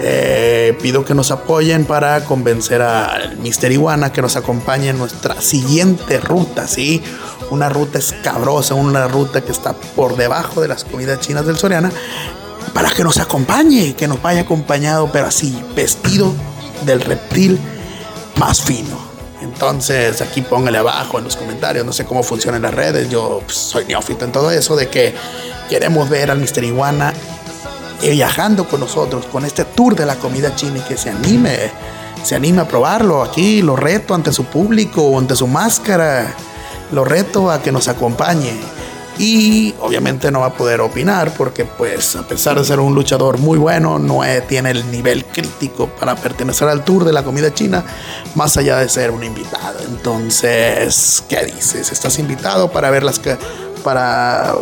eh, 0.03 0.75
pido 0.81 1.05
que 1.05 1.13
nos 1.13 1.29
apoyen 1.29 1.85
para 1.85 2.25
convencer 2.25 2.81
al 2.81 3.37
Mister 3.37 3.71
Iguana 3.71 4.11
que 4.11 4.21
nos 4.21 4.35
acompañe 4.35 4.89
en 4.89 4.97
nuestra 4.97 5.39
siguiente 5.39 6.19
ruta, 6.19 6.67
¿sí? 6.67 7.03
Una 7.51 7.69
ruta 7.69 7.99
escabrosa, 7.99 8.73
una 8.73 9.07
ruta 9.07 9.41
que 9.41 9.51
está 9.51 9.73
por 9.73 10.15
debajo 10.15 10.59
de 10.61 10.67
las 10.67 10.83
comidas 10.85 11.19
chinas 11.19 11.45
del 11.45 11.57
Soriana, 11.57 11.91
para 12.73 12.89
que 12.89 13.03
nos 13.03 13.17
acompañe, 13.17 13.95
que 13.95 14.07
nos 14.07 14.21
vaya 14.21 14.41
acompañado, 14.41 15.11
pero 15.11 15.27
así, 15.27 15.61
vestido 15.75 16.33
del 16.85 17.01
reptil 17.01 17.59
más 18.37 18.61
fino. 18.61 18.97
Entonces, 19.41 20.21
aquí 20.21 20.41
póngale 20.41 20.77
abajo 20.77 21.17
en 21.17 21.25
los 21.25 21.35
comentarios, 21.35 21.85
no 21.85 21.93
sé 21.93 22.05
cómo 22.05 22.23
funcionan 22.23 22.61
las 22.61 22.73
redes, 22.73 23.09
yo 23.09 23.41
pues, 23.45 23.57
soy 23.57 23.85
neófito 23.85 24.25
en 24.25 24.31
todo 24.31 24.51
eso, 24.51 24.75
de 24.75 24.87
que 24.87 25.15
queremos 25.69 26.09
ver 26.09 26.31
al 26.31 26.39
Mister 26.39 26.63
Iguana 26.63 27.13
viajando 28.01 28.67
con 28.67 28.79
nosotros, 28.79 29.25
con 29.31 29.45
este 29.45 29.63
tour 29.63 29.95
de 29.95 30.05
la 30.05 30.15
comida 30.15 30.55
china 30.55 30.79
y 30.79 30.81
que 30.81 30.97
se 30.97 31.11
anime, 31.11 31.71
se 32.23 32.35
anime 32.35 32.61
a 32.61 32.67
probarlo 32.67 33.21
aquí, 33.21 33.61
lo 33.61 33.75
reto 33.75 34.15
ante 34.15 34.33
su 34.33 34.45
público, 34.45 35.17
ante 35.17 35.35
su 35.35 35.47
máscara, 35.47 36.33
lo 36.91 37.03
reto 37.03 37.51
a 37.51 37.61
que 37.61 37.71
nos 37.71 37.87
acompañe 37.87 38.59
y 39.21 39.75
obviamente 39.79 40.31
no 40.31 40.39
va 40.39 40.47
a 40.47 40.53
poder 40.53 40.81
opinar 40.81 41.31
porque 41.37 41.63
pues 41.63 42.15
a 42.15 42.23
pesar 42.23 42.57
de 42.57 42.65
ser 42.65 42.79
un 42.79 42.95
luchador 42.95 43.37
muy 43.37 43.59
bueno 43.59 43.99
no 43.99 44.21
tiene 44.47 44.71
el 44.71 44.89
nivel 44.89 45.25
crítico 45.25 45.89
para 45.99 46.15
pertenecer 46.15 46.67
al 46.67 46.83
tour 46.83 47.05
de 47.05 47.13
la 47.13 47.23
comida 47.23 47.53
china 47.53 47.85
más 48.33 48.57
allá 48.57 48.77
de 48.77 48.89
ser 48.89 49.11
un 49.11 49.23
invitado. 49.23 49.77
Entonces 49.87 51.23
qué 51.29 51.45
dices 51.45 51.91
estás 51.91 52.17
invitado 52.17 52.71
para 52.71 52.89
ver 52.89 53.03
las 53.03 53.19
que 53.19 53.37
para 53.83 54.55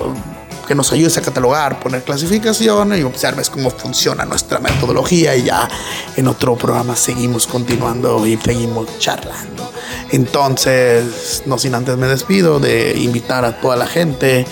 que 0.69 0.75
nos 0.75 0.91
ayudes 0.91 1.17
a 1.17 1.23
catalogar, 1.23 1.79
poner 1.79 2.03
clasificación 2.03 2.95
y 2.95 3.01
observes 3.01 3.49
cómo 3.49 3.71
funciona 3.71 4.23
nuestra 4.23 4.59
metodología 4.59 5.35
y 5.35 5.45
ya 5.45 5.67
en 6.15 6.27
otro 6.27 6.55
programa 6.55 6.95
seguimos 6.95 7.47
continuando 7.47 8.23
y 8.27 8.38
seguimos 8.38 8.99
charlando. 8.99 9.73
Entonces, 10.11 11.41
no 11.47 11.57
sin 11.57 11.73
antes 11.73 11.97
me 11.97 12.05
despido 12.05 12.59
de 12.59 12.95
invitar 12.99 13.45
a 13.45 13.59
toda 13.59 13.77
la 13.77 13.88
gente 13.88 14.45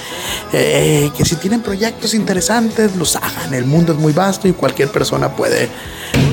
eh, 0.54 1.12
que 1.16 1.24
si 1.24 1.36
tienen 1.36 1.62
proyectos 1.62 2.16
interesantes 2.16 2.96
los 2.96 3.16
hagan. 3.16 3.54
El 3.54 3.66
mundo 3.66 3.94
es 3.94 4.00
muy 4.00 4.12
vasto 4.12 4.48
y 4.48 4.54
cualquier 4.54 4.90
persona 4.90 5.36
puede 5.36 5.70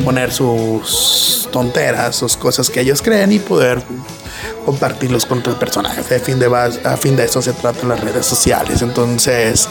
poner 0.03 0.33
sus 0.33 1.47
tonteras, 1.53 2.17
sus 2.17 2.39
cosas 2.39 2.71
que 2.71 2.81
ellos 2.81 3.03
creen 3.03 3.33
y 3.33 3.39
poder 3.39 3.83
compartirlos 4.65 5.27
con 5.27 5.39
otros 5.39 5.57
personajes. 5.57 6.11
A 6.11 6.19
fin 6.19 6.39
de, 6.39 6.47
a 6.47 6.97
fin 6.97 7.17
de 7.17 7.25
eso 7.25 7.43
se 7.43 7.53
tratan 7.53 7.89
las 7.89 8.01
redes 8.01 8.27
sociales. 8.27 8.83
Entonces 8.83 9.69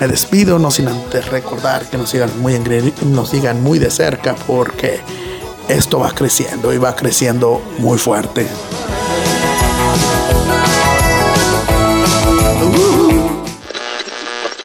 me 0.00 0.08
despido, 0.08 0.58
no 0.58 0.70
sin 0.70 0.88
antes 0.88 1.28
recordar 1.28 1.84
que 1.86 1.98
nos 1.98 2.10
sigan 2.10 2.30
muy, 2.40 2.58
nos 3.06 3.30
sigan 3.30 3.62
muy 3.62 3.78
de 3.78 3.90
cerca 3.90 4.34
porque 4.46 5.00
esto 5.68 5.98
va 5.98 6.12
creciendo 6.12 6.72
y 6.72 6.78
va 6.78 6.94
creciendo 6.94 7.60
muy 7.78 7.98
fuerte. 7.98 8.46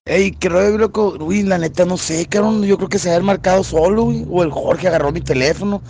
Ey, 0.05 0.35
rollo, 0.41 0.77
loco. 0.77 1.15
Uy, 1.21 1.43
la 1.43 1.57
neta, 1.57 1.85
no 1.85 1.95
sé, 1.95 2.25
cabrón. 2.25 2.63
Yo 2.63 2.75
creo 2.75 2.89
que 2.89 2.99
se 2.99 3.15
ha 3.15 3.19
marcado 3.21 3.63
solo. 3.63 4.03
O 4.29 4.43
el 4.43 4.51
Jorge 4.51 4.89
agarró 4.89 5.11
mi 5.13 5.21
teléfono. 5.21 5.81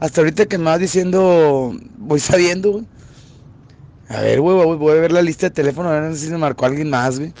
Hasta 0.00 0.20
ahorita 0.20 0.44
que 0.46 0.58
me 0.58 0.64
vas 0.64 0.80
diciendo, 0.80 1.74
voy 1.96 2.20
sabiendo, 2.20 2.72
güey. 2.72 2.84
A 4.10 4.20
ver, 4.22 4.40
güey, 4.40 4.76
voy 4.76 4.96
a 4.98 5.00
ver 5.00 5.12
la 5.12 5.22
lista 5.22 5.46
de 5.46 5.54
teléfono, 5.54 5.88
a 5.88 6.00
ver 6.00 6.16
si 6.16 6.28
me 6.30 6.38
marcó 6.38 6.66
alguien 6.66 6.90
más, 6.90 7.18
güey. 7.20 7.32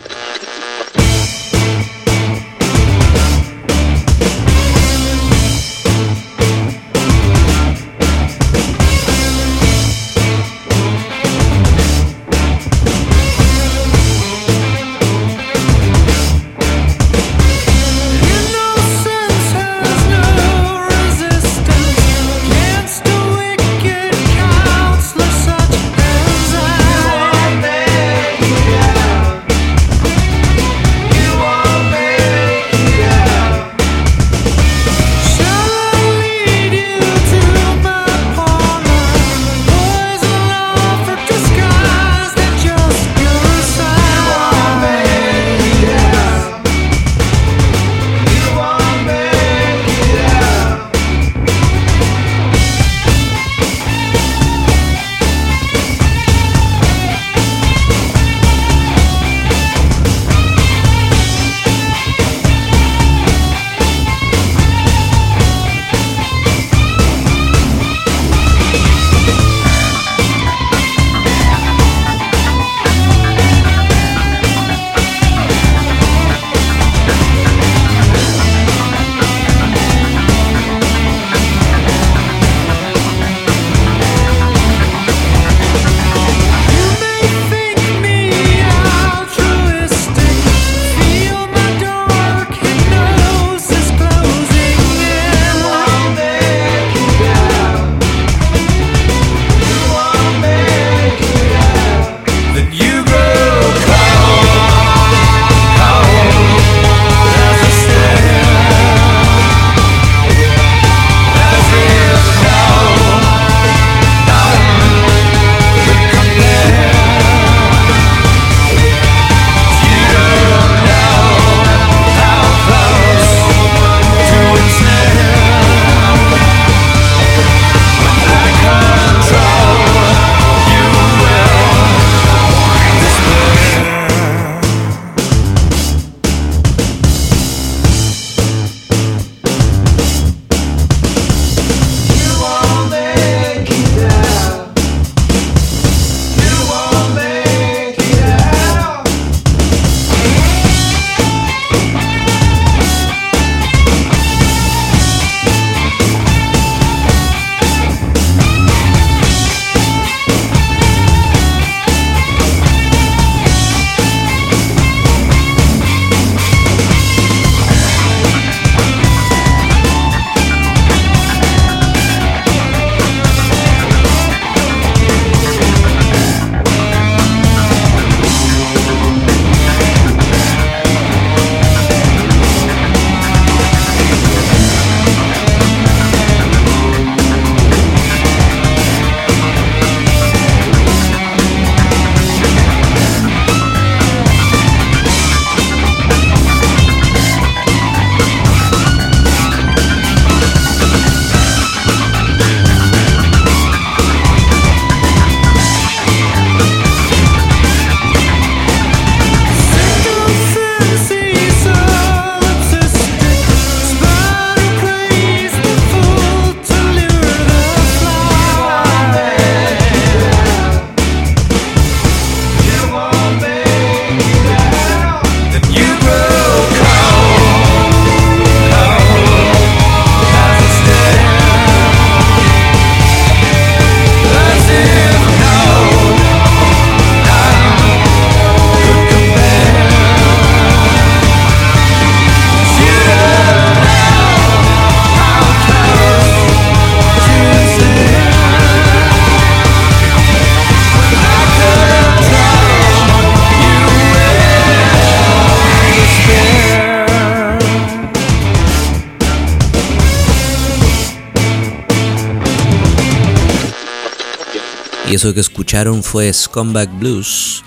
Eso 265.20 265.34
que 265.34 265.40
escucharon 265.40 266.02
fue 266.02 266.32
Scumbag 266.32 266.88
Blues 266.98 267.62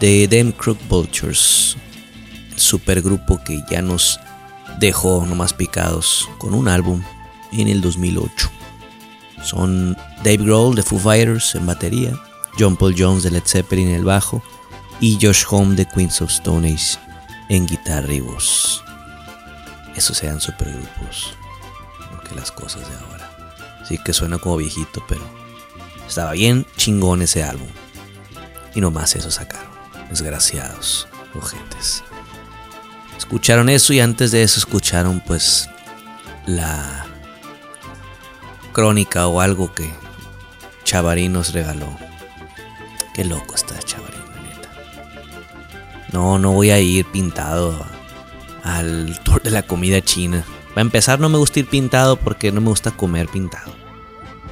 de 0.00 0.26
Them 0.26 0.50
Crook 0.50 0.76
Vultures, 0.88 1.76
supergrupo 2.56 3.40
que 3.44 3.62
ya 3.70 3.80
nos 3.80 4.18
dejó 4.80 5.24
nomás 5.24 5.54
picados 5.54 6.28
con 6.38 6.52
un 6.52 6.66
álbum 6.66 7.04
en 7.52 7.68
el 7.68 7.80
2008. 7.80 8.50
Son 9.40 9.96
Dave 10.24 10.38
Grohl 10.38 10.74
de 10.74 10.82
Foo 10.82 10.98
Fighters 10.98 11.54
en 11.54 11.66
batería, 11.66 12.12
John 12.58 12.76
Paul 12.76 12.96
Jones 12.98 13.22
de 13.22 13.30
Led 13.30 13.44
Zeppelin 13.46 13.90
en 13.90 13.94
el 13.94 14.04
bajo 14.04 14.42
y 14.98 15.16
Josh 15.22 15.44
Homme 15.48 15.76
de 15.76 15.86
Queens 15.86 16.20
of 16.22 16.32
Stone 16.32 16.68
Age 16.68 16.98
en 17.48 17.68
guitarra 17.68 18.12
y 18.12 18.18
voz. 18.18 18.82
Esos 19.94 20.18
sean 20.18 20.40
supergrupos, 20.40 21.36
no 22.10 22.20
que 22.28 22.34
las 22.34 22.50
cosas 22.50 22.80
de 22.80 22.96
ahora. 22.96 23.30
Sí 23.86 23.96
que 23.96 24.12
suena 24.12 24.38
como 24.38 24.56
viejito, 24.56 25.04
pero 25.06 25.45
estaba 26.06 26.32
bien 26.32 26.66
chingón 26.76 27.22
ese 27.22 27.42
álbum. 27.42 27.68
Y 28.74 28.80
nomás 28.80 29.16
eso 29.16 29.30
sacaron. 29.30 29.70
Desgraciados, 30.10 31.08
ojetes. 31.34 32.04
Escucharon 33.16 33.68
eso 33.68 33.92
y 33.92 34.00
antes 34.00 34.30
de 34.30 34.42
eso 34.42 34.58
escucharon 34.58 35.20
pues 35.26 35.68
la 36.46 37.06
crónica 38.72 39.26
o 39.26 39.40
algo 39.40 39.74
que 39.74 39.90
Chavarín 40.84 41.32
nos 41.32 41.52
regaló. 41.52 41.88
Qué 43.14 43.24
loco 43.24 43.54
está 43.54 43.78
Chavarín, 43.78 44.20
la 44.20 44.42
neta. 44.42 44.68
No, 46.12 46.38
no 46.38 46.52
voy 46.52 46.70
a 46.70 46.78
ir 46.78 47.04
pintado 47.06 47.84
al 48.62 49.18
tour 49.24 49.42
de 49.42 49.50
la 49.50 49.62
comida 49.62 50.02
china. 50.02 50.44
Para 50.68 50.82
empezar, 50.82 51.18
no 51.18 51.28
me 51.28 51.38
gusta 51.38 51.60
ir 51.60 51.66
pintado 51.66 52.16
porque 52.16 52.52
no 52.52 52.60
me 52.60 52.68
gusta 52.68 52.90
comer 52.90 53.28
pintado. 53.28 53.75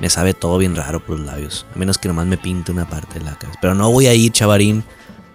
Me 0.01 0.11
sabe 0.11 0.35
todo 0.35 0.59
bien 0.59 0.77
raro 0.77 1.05
por 1.05 1.19
los 1.19 1.27
labios. 1.27 1.67
A 1.75 1.79
menos 1.79 1.99
que 1.99 2.09
nomás 2.09 2.27
me 2.27 2.37
pinte 2.37 2.73
una 2.73 2.89
parte 2.89 3.19
de 3.19 3.25
la 3.25 3.37
cara. 3.37 3.55
Pero 3.61 3.75
no 3.75 3.91
voy 3.91 4.07
a 4.07 4.15
ir, 4.15 4.33
Chavarín, 4.33 4.85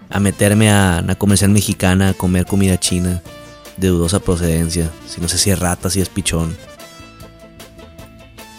a 0.09 0.19
meterme 0.19 0.71
a 0.71 1.01
una 1.03 1.15
comercial 1.15 1.51
mexicana 1.51 2.09
a 2.09 2.13
comer 2.13 2.45
comida 2.45 2.79
china 2.79 3.21
de 3.77 3.87
dudosa 3.87 4.19
procedencia. 4.19 4.89
Si 5.07 5.21
no 5.21 5.27
sé 5.27 5.37
si 5.37 5.49
es 5.49 5.59
rata, 5.59 5.89
si 5.89 6.01
es 6.01 6.09
pichón. 6.09 6.55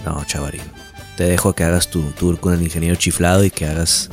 No, 0.05 0.25
Chavarín. 0.25 0.63
Te 1.17 1.25
dejo 1.25 1.53
que 1.53 1.65
hagas 1.65 1.89
tu 1.89 2.03
tour 2.13 2.41
con 2.41 2.55
el 2.55 2.63
ingeniero 2.63 2.97
chiflado 2.97 3.45
y 3.45 3.51
que 3.51 3.67
hagas 3.67 4.09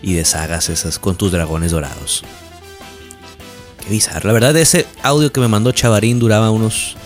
y 0.00 0.14
deshagas 0.14 0.68
esas 0.68 0.98
con 0.98 1.16
tus 1.16 1.32
dragones 1.32 1.72
dorados. 1.72 2.22
Qué 3.82 3.90
bizarro. 3.90 4.28
La 4.28 4.32
verdad, 4.32 4.56
ese 4.56 4.86
audio 5.02 5.32
que 5.32 5.40
me 5.40 5.48
mandó 5.48 5.72
Chavarín 5.72 6.18
duraba 6.18 6.50
unos 6.50 6.96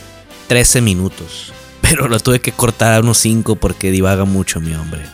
13 0.49 0.81
minutos. 0.83 1.53
Pero 1.89 2.07
lo 2.07 2.21
tuve 2.21 2.41
que 2.41 2.53
cortar 2.53 2.93
a 2.93 3.01
unos 3.01 3.19
5 3.19 3.57
porque 3.57 3.91
divaga 3.91 4.27
mucho 4.27 4.61
mi 4.61 4.75
hombre. 4.75 5.07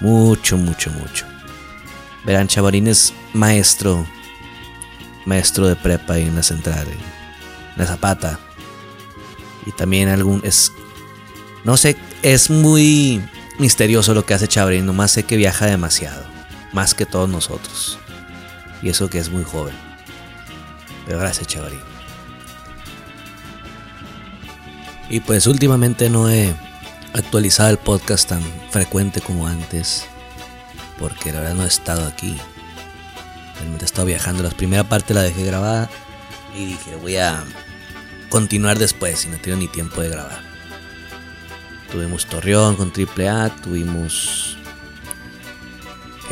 Mucho, 0.00 0.56
mucho, 0.56 0.90
mucho. 0.92 1.26
Verán, 2.24 2.46
Chavarín 2.46 2.86
es 2.86 3.12
maestro. 3.32 4.06
Maestro 5.24 5.66
de 5.66 5.74
prepa 5.74 6.14
ahí 6.14 6.22
en 6.22 6.36
la 6.36 6.42
central. 6.44 6.86
En 6.88 7.76
la 7.76 7.86
Zapata. 7.86 8.38
Y 9.66 9.72
también 9.72 10.08
algún. 10.08 10.40
Es. 10.44 10.72
No 11.64 11.76
sé, 11.76 11.96
es 12.22 12.48
muy 12.48 13.22
misterioso 13.58 14.14
lo 14.14 14.24
que 14.24 14.34
hace 14.34 14.46
Chavarín. 14.46 14.86
Nomás 14.86 15.10
sé 15.10 15.24
que 15.24 15.36
viaja 15.36 15.66
demasiado. 15.66 16.24
Más 16.72 16.94
que 16.94 17.06
todos 17.06 17.28
nosotros. 17.28 17.98
Y 18.82 18.88
eso 18.88 19.10
que 19.10 19.18
es 19.18 19.30
muy 19.30 19.42
joven. 19.42 19.74
Pero 21.06 21.18
gracias, 21.18 21.48
Chavarín. 21.48 21.89
Y 25.10 25.18
pues 25.18 25.48
últimamente 25.48 26.08
no 26.08 26.30
he 26.30 26.54
actualizado 27.12 27.68
el 27.70 27.78
podcast 27.78 28.28
tan 28.28 28.42
frecuente 28.70 29.20
como 29.20 29.48
antes. 29.48 30.06
Porque 31.00 31.32
la 31.32 31.40
verdad 31.40 31.56
no 31.56 31.64
he 31.64 31.68
estado 31.68 32.06
aquí. 32.06 32.36
Realmente 33.56 33.84
he 33.84 33.86
estado 33.86 34.06
viajando. 34.06 34.44
La 34.44 34.50
primera 34.50 34.84
parte 34.84 35.12
la 35.12 35.22
dejé 35.22 35.44
grabada. 35.44 35.90
Y 36.56 36.66
dije, 36.66 36.94
voy 36.94 37.16
a 37.16 37.42
continuar 38.28 38.78
después. 38.78 39.24
Y 39.24 39.30
no 39.30 39.38
tengo 39.38 39.56
ni 39.56 39.66
tiempo 39.66 40.00
de 40.00 40.10
grabar. 40.10 40.42
Tuvimos 41.90 42.26
Torreón 42.26 42.76
con 42.76 42.92
AAA. 42.92 43.56
Tuvimos 43.56 44.58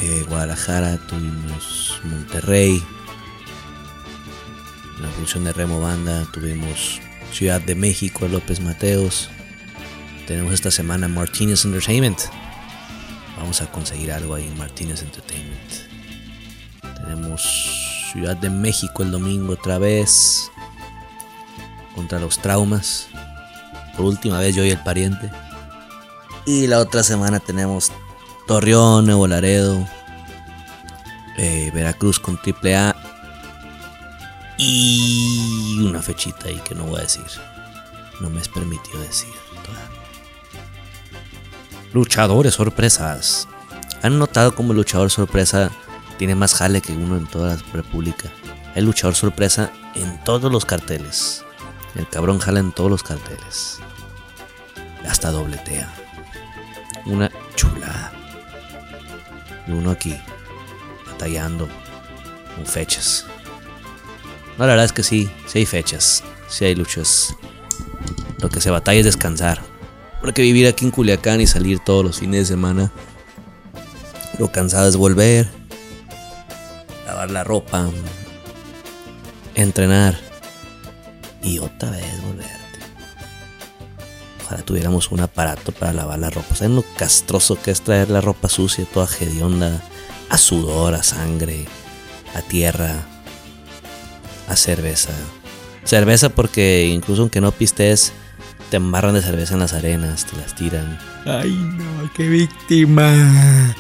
eh, 0.01 0.25
Guadalajara. 0.29 0.99
Tuvimos 0.99 2.01
Monterrey. 2.05 2.81
La 5.01 5.09
función 5.09 5.43
de 5.43 5.53
Remo 5.53 5.81
Banda. 5.81 6.25
Tuvimos 6.31 7.01
Ciudad 7.33 7.61
de 7.61 7.75
México, 7.75 8.27
López 8.29 8.61
Mateos. 8.61 9.29
Tenemos 10.27 10.53
esta 10.53 10.71
semana 10.71 11.09
Martinez 11.09 11.65
Entertainment. 11.65 12.19
Vamos 13.39 13.63
a 13.63 13.71
conseguir 13.71 14.13
algo 14.13 14.35
ahí 14.35 14.47
en 14.47 14.59
Martinez 14.59 15.03
Entertainment. 15.03 15.73
Tenemos 16.97 17.43
Ciudad 18.13 18.37
de 18.37 18.51
México 18.51 19.03
el 19.03 19.11
domingo 19.11 19.53
otra 19.53 19.79
vez. 19.79 20.51
Contra 21.95 22.19
los 22.19 22.39
traumas. 22.39 23.09
Por 23.97 24.07
última 24.07 24.39
vez 24.41 24.55
yo 24.57 24.65
y 24.65 24.71
el 24.71 24.79
pariente. 24.83 25.31
Y 26.47 26.67
la 26.67 26.79
otra 26.79 27.03
semana 27.03 27.41
tenemos 27.41 27.93
Torreón, 28.47 29.07
Nuevo 29.07 29.27
Laredo. 29.27 29.87
eh, 31.37 31.71
Veracruz 31.73 32.19
con 32.19 32.37
AAA. 32.39 32.97
Y 34.59 35.81
una 35.85 36.03
fechita 36.03 36.49
ahí 36.49 36.61
que 36.65 36.75
no 36.75 36.85
voy 36.85 36.99
a 36.99 37.03
decir. 37.03 37.25
No 38.21 38.29
me 38.29 38.41
es 38.41 38.49
permitido 38.49 39.01
decir. 39.01 39.33
todavía. 39.65 39.89
Luchadores 41.93 42.55
sorpresas. 42.55 43.49
¿Han 44.03 44.19
notado 44.19 44.55
cómo 44.57 44.73
el 44.73 44.79
luchador 44.79 45.11
sorpresa 45.11 45.71
tiene 46.19 46.35
más 46.35 46.55
jale 46.55 46.83
que 46.83 46.93
uno 46.93 47.17
en 47.17 47.27
toda 47.27 47.55
la 47.55 47.63
república? 47.73 48.29
El 48.75 48.85
luchador 48.85 49.15
sorpresa 49.15 49.71
en 49.95 50.23
todos 50.25 50.51
los 50.51 50.65
carteles. 50.65 51.45
El 51.95 52.09
cabrón 52.09 52.41
jala 52.41 52.59
en 52.59 52.73
todos 52.73 52.91
los 52.91 53.05
carteles. 53.05 53.79
Hasta 55.09 55.31
dobletea. 55.31 55.89
Una 57.07 57.31
chulada. 57.55 58.13
Y 59.69 59.71
uno 59.71 59.93
aquí, 59.93 60.17
batallando 61.07 61.69
con 62.57 62.67
fechas. 62.67 63.25
No, 64.59 64.67
la 64.67 64.73
verdad 64.73 64.87
es 64.87 64.93
que 64.93 65.05
sí, 65.05 65.31
sí 65.47 65.61
hay 65.61 65.67
fechas, 65.67 66.25
sí 66.49 66.65
hay 66.65 66.75
luchas. 66.75 67.35
Lo 68.41 68.49
que 68.49 68.61
se 68.61 68.71
batalla 68.71 68.99
es 68.99 69.07
descansar. 69.07 69.61
Porque 70.21 70.43
vivir 70.43 70.67
aquí 70.67 70.85
en 70.85 70.91
Culiacán 70.91 71.41
y 71.41 71.47
salir 71.47 71.79
todos 71.79 72.05
los 72.05 72.19
fines 72.19 72.41
de 72.41 72.55
semana, 72.55 72.91
lo 74.39 74.51
cansado 74.51 74.89
es 74.89 74.97
volver, 74.97 75.49
lavar 77.07 77.31
la 77.31 77.45
ropa, 77.45 77.89
entrenar 79.55 80.19
y 81.41 81.61
otra 81.61 81.91
vez 81.91 82.23
volverte. 82.25 82.57
Ojalá 84.45 84.63
tuviéramos 84.63 85.13
un 85.13 85.21
aparato 85.21 85.71
para 85.71 85.93
lavar 85.93 86.19
la 86.19 86.31
ropa. 86.31 86.57
¿Saben 86.57 86.75
lo 86.75 86.85
castroso 86.97 87.61
que 87.63 87.71
es 87.71 87.83
traer 87.83 88.11
la 88.11 88.21
ropa 88.21 88.49
sucia, 88.49 88.85
toda 88.93 89.09
hedionda, 89.21 89.83
a 90.31 90.39
sudor, 90.39 90.95
a 90.95 91.05
sangre, 91.05 91.67
a 92.35 92.43
tierra? 92.43 93.07
A 94.49 94.57
cerveza. 94.57 95.13
Cerveza 95.85 96.31
porque 96.31 96.87
incluso 96.87 97.23
aunque 97.23 97.41
no 97.41 97.53
pistes, 97.53 98.13
te 98.71 98.77
embarran 98.77 99.15
de 99.15 99.23
cerveza 99.23 99.55
en 99.55 99.61
las 99.61 99.73
arenas, 99.73 100.27
te 100.27 100.37
las 100.37 100.55
tiran. 100.55 100.99
Ay, 101.25 101.51
no, 101.51 102.11
qué 102.15 102.29
víctima. 102.29 103.75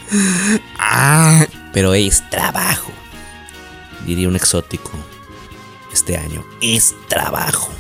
Ah, 0.78 1.46
Pero 1.72 1.94
es 1.94 2.28
trabajo. 2.30 2.92
Diría 4.06 4.28
un 4.28 4.36
exótico 4.36 4.90
este 5.92 6.16
año. 6.16 6.44
Es 6.62 6.94
trabajo. 7.08 7.70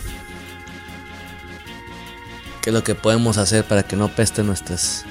¿Qué 2.60 2.70
es 2.70 2.74
lo 2.74 2.84
que 2.84 2.94
podemos 2.94 3.38
hacer 3.38 3.64
para 3.64 3.82
que 3.82 3.96
no 3.96 4.08
pesten 4.08 4.46
nuestras 4.46 5.04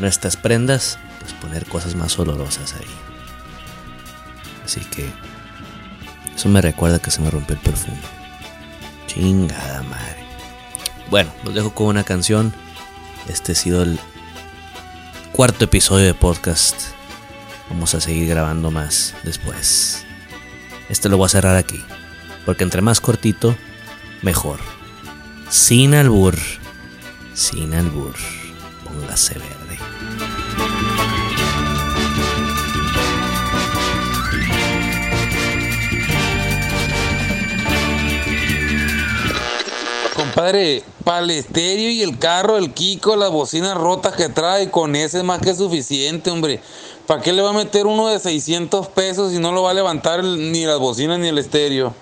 nuestras 0.00 0.36
prendas? 0.36 0.98
Pues 1.20 1.32
poner 1.34 1.66
cosas 1.66 1.94
más 1.94 2.18
olorosas 2.18 2.74
ahí. 2.74 2.86
Así 4.64 4.80
que 4.80 5.08
eso 6.34 6.48
me 6.48 6.60
recuerda 6.60 6.98
que 6.98 7.10
se 7.10 7.20
me 7.20 7.30
rompió 7.30 7.56
el 7.56 7.62
perfume. 7.62 7.98
Chingada 9.06 9.82
madre. 9.82 10.24
Bueno, 11.10 11.32
los 11.44 11.54
dejo 11.54 11.74
con 11.74 11.86
una 11.88 12.04
canción. 12.04 12.52
Este 13.28 13.52
ha 13.52 13.54
sido 13.54 13.82
el 13.82 13.98
cuarto 15.32 15.64
episodio 15.64 16.06
de 16.06 16.14
podcast. 16.14 16.76
Vamos 17.70 17.94
a 17.94 18.00
seguir 18.00 18.28
grabando 18.28 18.70
más 18.70 19.14
después. 19.22 20.04
Este 20.88 21.08
lo 21.08 21.16
voy 21.16 21.26
a 21.26 21.30
cerrar 21.30 21.56
aquí. 21.56 21.82
Porque 22.44 22.64
entre 22.64 22.82
más 22.82 23.00
cortito, 23.00 23.56
mejor. 24.22 24.60
Sin 25.48 25.94
albur. 25.94 26.36
Sin 27.34 27.74
albur. 27.74 28.14
Póngase 28.84 29.38
verde. 29.38 29.53
Compadre. 40.44 40.82
Estéreo 41.38 41.90
y 41.90 42.02
el 42.02 42.18
carro, 42.18 42.58
el 42.58 42.74
Kiko, 42.74 43.16
las 43.16 43.30
bocinas 43.30 43.78
rotas 43.78 44.14
que 44.14 44.28
trae, 44.28 44.70
con 44.70 44.94
ese 44.94 45.18
es 45.18 45.24
más 45.24 45.40
que 45.40 45.54
suficiente, 45.54 46.30
hombre. 46.30 46.60
¿Para 47.06 47.22
qué 47.22 47.32
le 47.32 47.40
va 47.40 47.50
a 47.50 47.54
meter 47.54 47.86
uno 47.86 48.08
de 48.08 48.18
600 48.18 48.88
pesos 48.88 49.32
si 49.32 49.38
no 49.38 49.52
lo 49.52 49.62
va 49.62 49.70
a 49.70 49.74
levantar 49.74 50.22
ni 50.22 50.66
las 50.66 50.78
bocinas 50.78 51.18
ni 51.18 51.28
el 51.28 51.38
estéreo? 51.38 51.94